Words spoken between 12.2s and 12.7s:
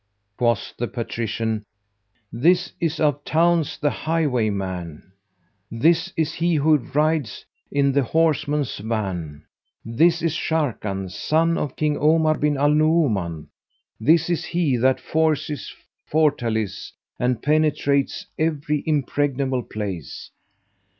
bin